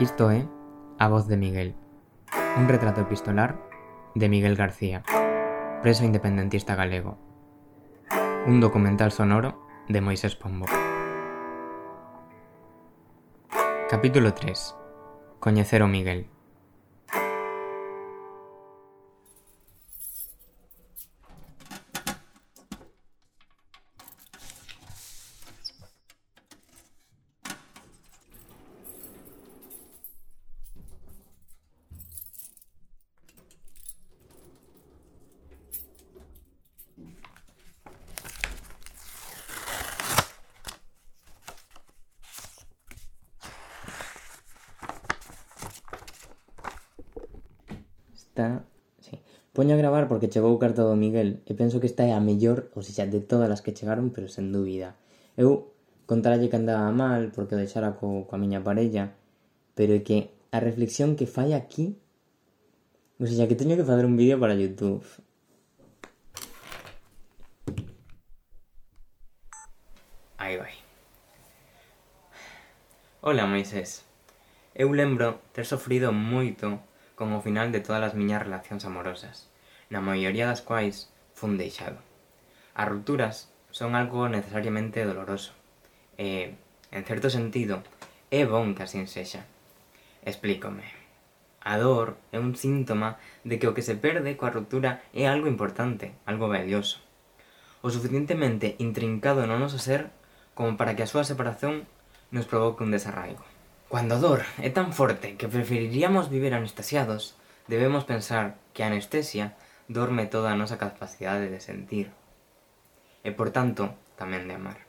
[0.00, 0.48] Isto é
[0.98, 1.74] A voz de Miguel,
[2.56, 3.60] un retrato epistolar
[4.14, 5.02] de Miguel García,
[5.82, 7.18] preso independentista galego.
[8.46, 9.60] Un documental sonoro
[9.90, 10.64] de Moisés Pombo.
[13.90, 14.74] Capítulo 3.
[15.38, 16.30] Coñecer o Miguel.
[48.30, 48.64] está...
[49.02, 49.18] Sí.
[49.52, 52.70] Poño a gravar porque chegou carta do Miguel e penso que esta é a mellor,
[52.78, 54.94] ou seja, de todas as que chegaron, pero sen dúbida.
[55.34, 55.74] Eu
[56.06, 59.10] contaralle que andaba mal porque o deixara co, coa miña parella,
[59.74, 61.98] pero é que a reflexión que fai aquí...
[63.18, 65.04] Ou seja, que teño que fazer un vídeo para Youtube.
[70.38, 70.72] Aí vai.
[73.20, 74.06] Ola, Moisés.
[74.72, 76.80] Eu lembro ter sofrido moito
[77.20, 79.52] como final de todas as miñas relacións amorosas,
[79.92, 82.00] na maioría das quais fun deixado.
[82.72, 85.52] As rupturas son algo necesariamente doloroso,
[86.16, 86.56] e,
[86.88, 87.84] en certo sentido,
[88.32, 89.44] é bon que así sexa.
[90.24, 90.88] Explícome.
[91.60, 95.44] A dor é un síntoma de que o que se perde coa ruptura é algo
[95.44, 97.04] importante, algo valioso.
[97.84, 100.08] O suficientemente intrincado no noso ser
[100.56, 101.84] como para que a súa separación
[102.32, 103.44] nos provoque un desarraigo.
[103.90, 107.34] Cuando a dor é tan forte que preferiríamos vivir anestesiados,
[107.66, 109.58] debemos pensar que a anestesia
[109.90, 112.14] dorme toda a nosa capacidade de sentir
[113.26, 114.86] e, por tanto, tamén de amar.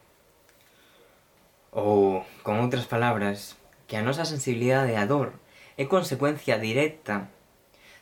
[1.73, 3.57] Ou, con outras palabras,
[3.89, 5.33] que a nosa sensibilidade á dor
[5.81, 7.25] é consecuencia directa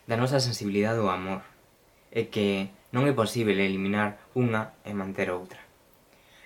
[0.04, 1.48] da nosa sensibilidade ao amor
[2.12, 5.64] e que non é posible eliminar unha e manter outra.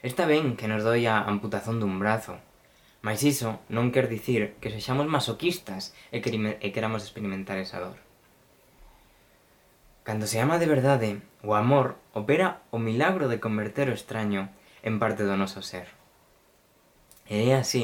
[0.05, 2.37] Está ben que nos doi a amputación dun brazo,
[3.03, 7.99] Mais iso non quer dicir que sexamos masoquistas e, que, e queramos experimentar esa dor.
[10.07, 14.47] Cando se ama de verdade, o amor opera o milagro de converter o extraño
[14.87, 15.91] en parte do noso ser.
[17.27, 17.83] E é así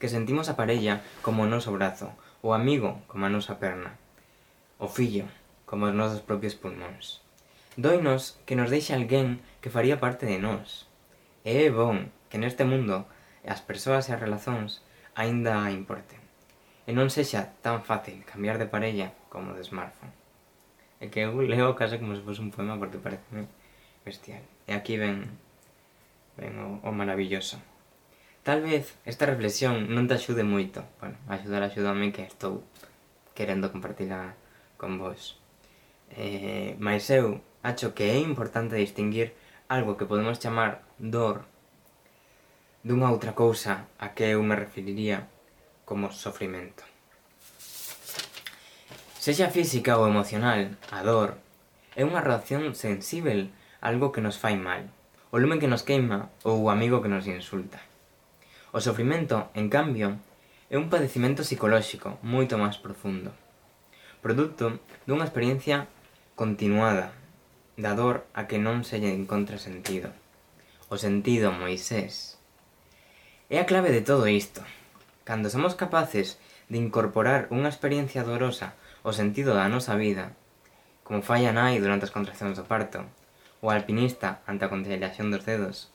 [0.00, 3.96] que sentimos a parella como o noso brazo, o amigo como a nosa perna,
[4.80, 5.28] o fillo
[5.68, 7.24] como os nosos propios pulmóns.
[7.76, 10.88] Doinos que nos deixe alguén que faría parte de nós.
[11.44, 13.08] E é bon que neste mundo
[13.44, 14.80] e as persoas e as relacións
[15.14, 16.18] aínda importen.
[16.88, 20.12] E non sexa tan fácil cambiar de parella como de smartphone.
[21.00, 23.46] É que eu leo case como se fose un poema porque parece
[24.04, 24.42] bestial.
[24.64, 25.28] E aquí ven,
[26.40, 27.60] ven o, o maravilloso.
[28.44, 30.84] Tal vez esta reflexión non te axude moito.
[31.00, 32.64] Bueno, axudar axudame que estou
[33.32, 34.36] querendo compartila
[34.76, 35.40] con vos.
[36.12, 39.32] Eh, mas eu acho que é importante distinguir
[39.68, 41.48] algo que podemos chamar dor
[42.84, 45.24] dunha outra cousa a que eu me referiría
[45.88, 46.84] como sofrimento.
[49.16, 51.40] Sexa física ou emocional, a dor
[51.96, 53.48] é unha reacción sensível
[53.80, 54.84] a algo que nos fai mal,
[55.32, 57.80] o lume que nos queima ou o amigo que nos insulta.
[58.76, 60.20] O sofrimento, en cambio,
[60.68, 63.32] é un padecimento psicolóxico moito máis profundo,
[64.20, 64.76] produto
[65.08, 65.88] dunha experiencia
[66.36, 67.16] continuada
[67.80, 70.12] da dor a que non se lle encontra sentido.
[70.92, 72.33] O sentido Moisés
[73.50, 74.64] É a clave de todo isto.
[75.24, 76.40] Cando somos capaces
[76.72, 78.72] de incorporar unha experiencia dolorosa
[79.04, 80.32] ao sentido da nosa vida,
[81.04, 83.04] como fai a nai durante as contraccións do parto,
[83.60, 85.92] o alpinista ante a congelación dos dedos,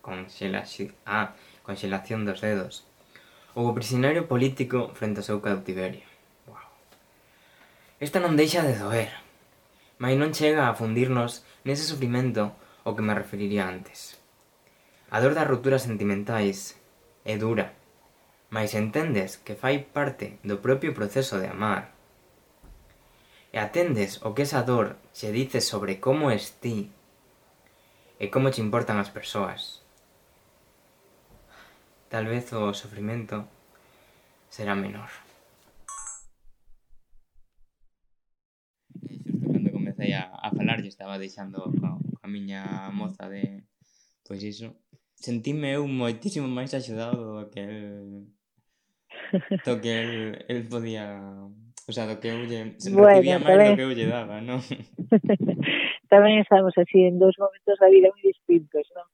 [0.00, 2.88] congelación ah, congelación dos dedos,
[3.52, 6.08] ou o prisioneiro político frente ao seu cautiverio.
[6.48, 6.72] Wow.
[8.00, 9.12] Esta non deixa de doer,
[10.00, 14.21] mas non chega a fundirnos nese sufrimento ao que me referiría antes.
[15.12, 16.80] A dor das rupturas sentimentais
[17.28, 17.76] é dura,
[18.48, 21.92] mas entendes que fai parte do propio proceso de amar.
[23.52, 26.88] E atendes o que esa dor che dice sobre como es ti
[28.16, 29.84] e como te importan as persoas.
[32.08, 33.44] Tal vez o sofrimento
[34.48, 35.12] será menor.
[39.04, 43.60] E xusto cando comecei a, a falar, yo estaba deixando a, a miña moza de,
[44.24, 44.72] pois iso,
[45.22, 48.26] sentime eu moitísimo máis axudado do que el
[49.64, 50.12] do que el,
[50.50, 51.06] el podía
[51.88, 53.70] o sea, do que eu lle bueno, recibía máis tamén...
[53.70, 54.60] do que eu lle daba, non?
[56.12, 59.06] tamén estamos así en dous momentos da vida moi distintos, non?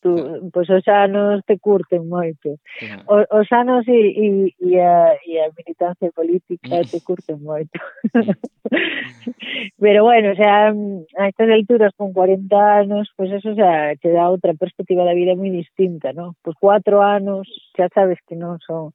[0.00, 0.50] tú, claro.
[0.52, 2.58] pois os anos te curten moito.
[3.06, 4.26] O, os anos e, e,
[4.60, 6.88] e, a, e a militancia política mm.
[6.90, 7.78] te curten moito.
[8.14, 8.32] Mm.
[9.78, 14.28] Pero bueno, o sea, a estas alturas, con 40 anos, pois eso xa te dá
[14.28, 16.34] outra perspectiva da vida moi distinta, ¿no?
[16.42, 17.46] Pois cuatro anos,
[17.76, 18.92] xa sabes que non son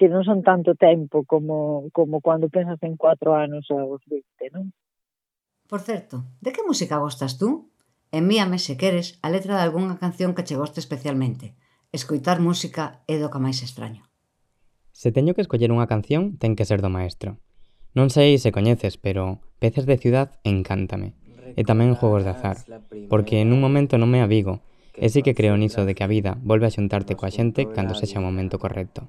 [0.00, 4.24] que non son tanto tempo como, como cando pensas en cuatro anos aos 20,
[4.56, 4.72] non?
[5.68, 7.70] Por certo, de que música gostas tú?
[8.12, 11.54] Envíame, se queres, a letra de algunha canción que che goste especialmente.
[11.94, 14.02] Escoitar música é do que máis extraño.
[14.90, 17.38] Se teño que escoller unha canción, ten que ser do maestro.
[17.94, 21.14] Non sei se coñeces, pero Peces de Ciudad encántame.
[21.54, 22.58] E tamén Juegos de Azar,
[23.06, 24.58] porque en un momento non me avigo,
[24.98, 27.94] e sí que creo niso de que a vida volve a xuntarte coa xente cando
[27.94, 29.06] sexa o momento correcto.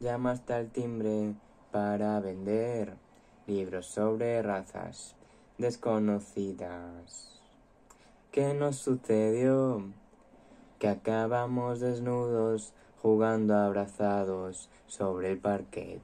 [0.00, 1.36] Llamaste al timbre
[1.68, 2.96] para vender
[3.44, 5.12] libros sobre razas
[5.60, 7.37] desconocidas.
[8.30, 9.92] ¿Qué nos sucedió?
[10.78, 16.02] Que acabamos desnudos jugando abrazados sobre el parquet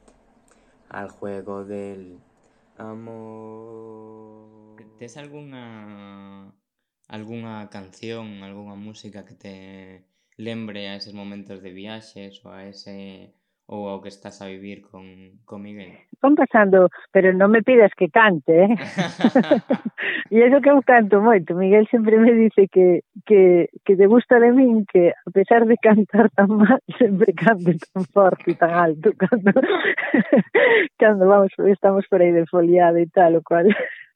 [0.88, 2.18] al juego del
[2.78, 4.76] amor.
[4.96, 6.54] ¿Tienes alguna
[7.08, 10.04] alguna canción, alguna música que te
[10.36, 13.34] lembre a esos momentos de viajes o a ese
[13.66, 15.04] ou ao que estás a vivir con,
[15.44, 15.96] con Miguel?
[16.20, 18.76] Van pasando, pero non me pidas que cante, eh?
[20.32, 21.56] e iso que eu canto moito.
[21.56, 25.80] Miguel sempre me dice que, que, que te gusta de min que, a pesar de
[25.80, 29.52] cantar tan mal, sempre canto tan forte e tan alto cando,
[31.00, 33.68] cando vamos, estamos por aí de foliada e tal, o cual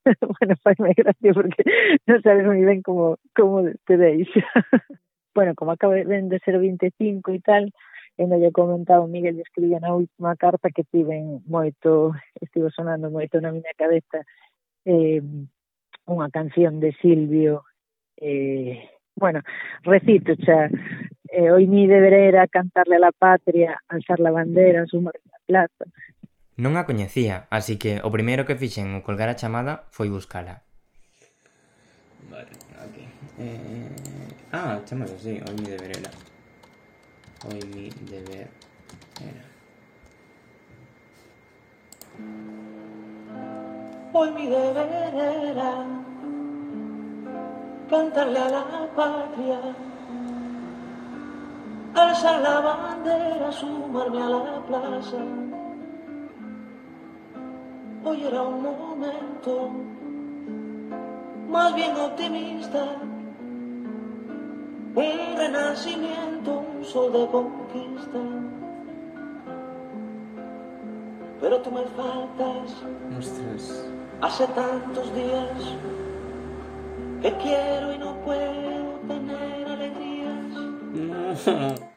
[0.40, 1.64] bueno, faime gracia porque
[2.04, 4.28] non sabes moi ben como, como te despedeis.
[5.34, 7.70] bueno, como acaba de ser 25 e tal,
[8.18, 13.14] e me lle comentaba o Miguel escribía na última carta que tiven moito, estivo sonando
[13.14, 14.26] moito na miña cabeza
[14.82, 15.22] eh,
[16.10, 17.62] unha canción de Silvio
[18.18, 19.40] eh, bueno,
[19.86, 20.66] recito xa
[21.30, 25.84] eh, hoy mi deber era cantarle a la patria, alzar la bandera, sumar a plaza.
[26.58, 30.66] Non a coñecía, así que o primeiro que fixen ao colgar a chamada foi buscala.
[32.26, 32.50] Vale,
[32.82, 33.04] aquí.
[33.38, 34.50] Eh...
[34.50, 36.10] Ah, chamada, sí, hoy mi deber era.
[37.46, 38.50] Hoy mi deber
[39.20, 39.44] era.
[44.12, 45.86] Hoy mi deber era
[47.88, 49.60] cantarle a la patria,
[51.94, 55.22] alzar la bandera, sumarme a la plaza.
[58.04, 59.70] Hoy era un momento
[61.48, 62.96] más bien optimista
[64.98, 68.18] un renacimiento, un sol de conquista.
[71.40, 72.82] Pero tú me faltas.
[73.16, 73.86] Ostras.
[74.20, 75.76] Hace tantos días
[77.22, 80.52] que quiero y no puedo tener alegrías.
[80.92, 81.74] No.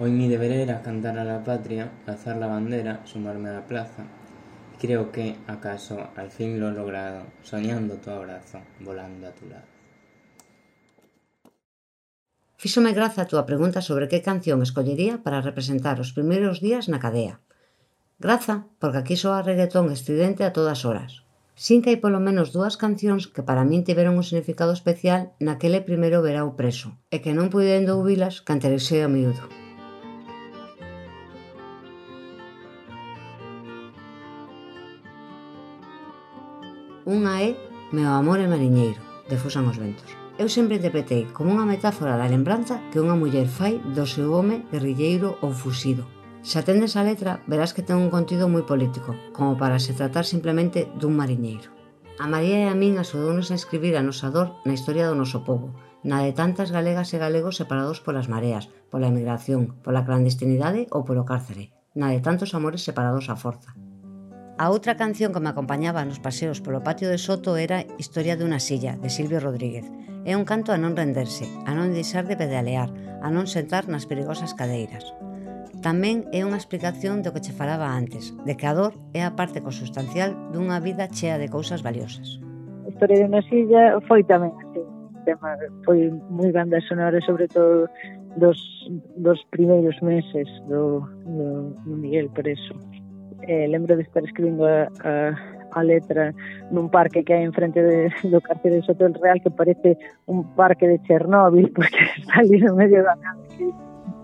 [0.00, 4.04] Hoy mi deber era cantar a la patria, alzar la bandera, sumarme a la plaza.
[4.80, 9.77] Creo que, acaso, al fin lo he logrado, soñando tu abrazo, volando a tu lado.
[12.58, 16.98] Fíxome graza a túa pregunta sobre que canción escollería para representar os primeiros días na
[16.98, 17.38] cadea.
[18.18, 21.22] Graza, porque aquí soa reggaetón estridente a todas horas.
[21.54, 25.86] Sin que hai polo menos dúas cancións que para min tiveron un significado especial naquele
[25.86, 29.46] primeiro verao preso, e que non puidendo ouvilas canterexei a miúdo.
[37.06, 37.50] Unha é
[37.94, 38.98] Meu amor é mariñeiro,
[39.30, 43.50] de Fusan os ventos eu sempre interpretei como unha metáfora da lembranza que unha muller
[43.50, 46.06] fai do seu home guerrilleiro ou fusido.
[46.46, 50.22] Se atendes a letra, verás que ten un contido moi político, como para se tratar
[50.22, 51.74] simplemente dun mariñeiro.
[52.22, 55.42] A María e a min asodounos a escribir a nosa dor na historia do noso
[55.42, 55.74] povo,
[56.06, 61.26] na de tantas galegas e galegos separados polas mareas, pola emigración, pola clandestinidade ou polo
[61.26, 63.74] cárcere, na de tantos amores separados á forza.
[64.58, 68.58] A outra canción que me acompañaba nos paseos polo patio de Soto era Historia dunha
[68.58, 69.86] silla, de Silvio Rodríguez,
[70.28, 72.92] É un canto a non renderse, a non deixar de pedalear,
[73.24, 75.08] a non sentar nas perigosas cadeiras.
[75.80, 79.32] Tamén é unha explicación do que che falaba antes, de que a dor é a
[79.32, 82.36] parte consustancial dunha vida chea de cousas valiosas.
[82.84, 84.84] A historia de unha silla foi tamén así.
[85.24, 85.56] Tema,
[85.88, 87.88] foi moi banda sonora, sobre todo
[88.36, 88.60] dos,
[89.16, 92.76] dos primeiros meses do, do, do Miguel Preso.
[93.48, 95.14] Eh, lembro de estar escribindo a, a
[95.72, 96.32] a letra
[96.70, 100.44] nun parque que hai enfrente de, do cárcere de Soto del Real que parece un
[100.54, 103.66] parque de Chernóbil porque está ali no medio da nada que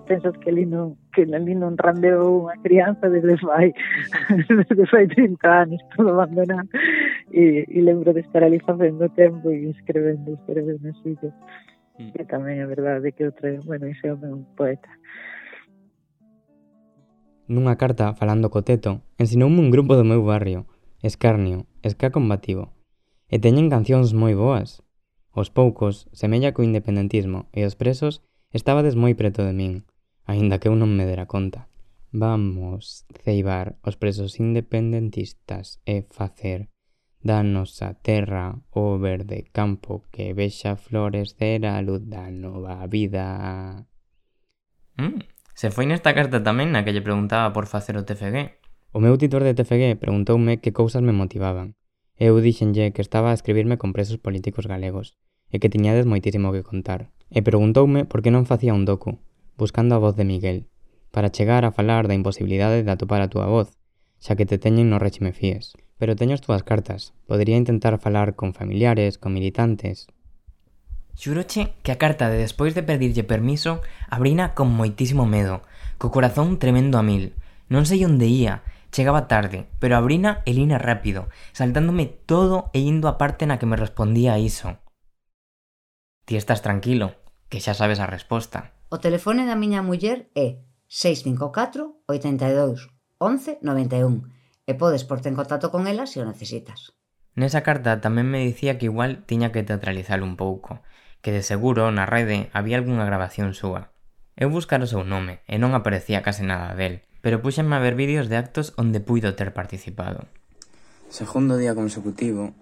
[0.04, 3.72] pensas que ali non, que ali non randeou unha crianza desde fai,
[4.48, 6.68] desde fai 30 anos todo abandonado.
[7.32, 11.28] E, e lembro de estar ali facendo tempo e escrevendo, escrevendo así que
[11.98, 12.10] mm.
[12.14, 14.88] que tamén é verdade que outro, bueno, ese é o meu poeta.
[17.48, 20.68] Nunha carta falando co teto, ensinoume un grupo do meu barrio
[21.04, 22.72] escarnio e ska combativo.
[23.28, 24.80] E teñen cancións moi boas.
[25.36, 28.24] Os poucos, semella co independentismo e os presos,
[28.56, 29.84] estabades moi preto de min,
[30.24, 31.68] aínda que eu non me dera conta.
[32.14, 36.70] Vamos ceibar os presos independentistas e facer
[37.24, 43.88] da nosa terra o verde campo que vexa florescer a luz da nova vida.
[45.00, 45.24] Mm,
[45.56, 48.63] se foi nesta carta tamén na que lle preguntaba por facer o TFG,
[48.94, 51.74] O meu titor de TFG preguntoume que cousas me motivaban,
[52.14, 55.18] eu díxenlle que estaba a escribirme con presos políticos galegos,
[55.50, 57.10] e que tiñades moitísimo que contar.
[57.26, 59.18] E preguntoume por que non facía un docu,
[59.58, 60.70] buscando a voz de Miguel,
[61.10, 63.74] para chegar a falar da imposibilidade de atopar a túa voz,
[64.22, 65.74] xa que te teñen no réxime fíes.
[65.98, 70.06] Pero teño as túas cartas, podería intentar falar con familiares, con militantes...
[71.18, 75.66] Xuroche que a carta de despois de pedirlle permiso abrina con moitísimo medo,
[75.98, 77.34] co corazón tremendo a mil.
[77.66, 78.62] Non sei onde ía,
[78.94, 83.66] Chegaba tarde, pero abrina e lina rápido, saltándome todo e indo a parte na que
[83.66, 84.78] me respondía a iso.
[86.30, 87.18] Ti estás tranquilo,
[87.50, 88.70] que xa sabes a resposta.
[88.94, 92.86] O telefone da miña muller é 654 82
[93.18, 94.30] 11 91
[94.62, 96.94] e podes porte en contacto con ela se o necesitas.
[97.34, 100.86] Nesa carta tamén me dicía que igual tiña que teatralizar un pouco,
[101.18, 103.90] que de seguro na rede había algunha grabación súa.
[104.38, 107.96] Eu buscar o seu nome e non aparecía case nada del, pero puxenme a ver
[107.96, 110.28] vídeos de actos onde puido ter participado.
[111.08, 112.52] Segundo día consecutivo,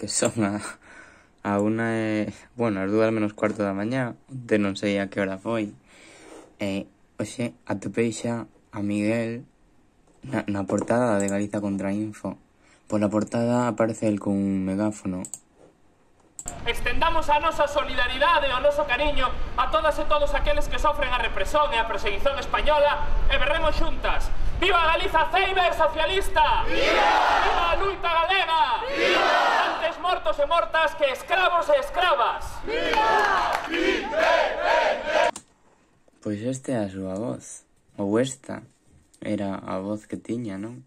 [0.00, 0.64] que son a,
[1.44, 2.32] a unha e...
[2.56, 5.76] bueno, as dúas menos cuarto da mañá, onde non sei a que hora foi,
[6.56, 6.88] e
[7.20, 9.44] Oxe, atopei xa a Miguel
[10.24, 12.40] na, na portada de Galiza contra Info.
[12.88, 15.20] Pola portada aparece el con un megáfono.
[16.68, 19.24] Extendamos a nosa solidaridade e o noso cariño
[19.56, 23.72] a todas e todos aqueles que sofren a represión e a perseguición española e berremos
[23.72, 24.28] xuntas.
[24.60, 26.68] Viva Galiza Ceiber socialista!
[26.68, 27.08] Viva!
[27.46, 28.62] Viva a luita galega!
[28.84, 29.32] Viva!
[29.80, 32.44] Antes mortos e mortas que escravos e escravas!
[32.66, 33.08] Viva!
[36.20, 37.64] Pois este é a súa voz.
[37.96, 38.60] Ou esta
[39.24, 40.84] era a voz que tiña, non?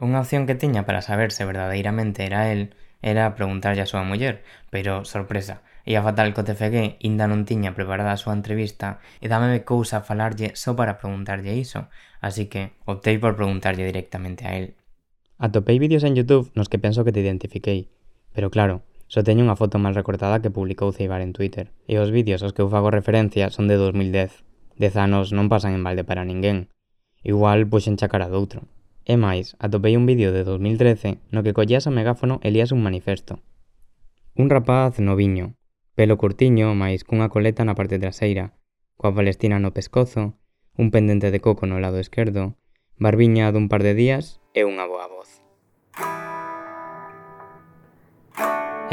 [0.00, 4.44] Unha opción que tiña para saber se verdadeiramente era el era preguntarlle a súa muller,
[4.68, 9.26] pero, sorpresa, ía fatal que o TFG inda non tiña preparada a súa entrevista e
[9.32, 11.88] dame cousa falarlle só para preguntarlle iso,
[12.20, 14.76] así que optei por preguntarlle directamente a él.
[15.40, 17.88] Atopei vídeos en YouTube nos que penso que te identifiquei,
[18.36, 22.14] pero claro, só teño unha foto mal recortada que publicou Ceibar en Twitter, e os
[22.14, 24.46] vídeos aos que eu fago referencia son de 2010.
[24.78, 26.70] Dez anos non pasan en balde para ninguén.
[27.26, 28.70] Igual puxen chacar a doutro.
[29.10, 32.78] E máis, atopei un vídeo de 2013 no que collías o megáfono e lías un
[32.78, 33.42] manifesto.
[34.38, 35.58] Un rapaz noviño,
[35.98, 38.54] pelo curtiño máis cunha coleta na parte traseira,
[38.94, 40.38] coa palestina no pescozo,
[40.78, 42.54] un pendente de coco no lado esquerdo,
[43.02, 45.42] barbiña dun par de días e unha boa voz.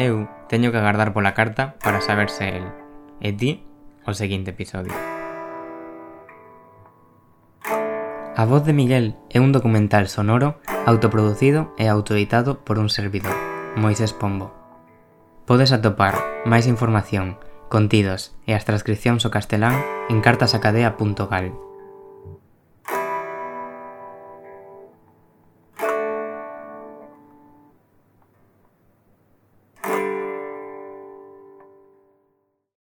[0.02, 2.66] Eu teño que agardar pola carta para saber se el.
[3.22, 3.62] E ti,
[4.02, 4.98] o seguinte episodio.
[8.38, 13.34] A voz de Miguel é un documental sonoro autoproducido e autoeditado por un servidor,
[13.74, 14.54] Moisés Pombo.
[15.50, 19.82] Podes atopar máis información, contidos e as transcripcións ao castelán
[20.14, 21.67] en cartasacadea.gal.